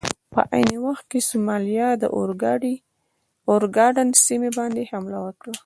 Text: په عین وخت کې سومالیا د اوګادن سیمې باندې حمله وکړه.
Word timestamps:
په 0.33 0.41
عین 0.55 0.71
وخت 0.87 1.05
کې 1.11 1.19
سومالیا 1.29 1.89
د 2.01 2.03
اوګادن 3.53 4.07
سیمې 4.25 4.51
باندې 4.57 4.81
حمله 4.91 5.19
وکړه. 5.25 5.53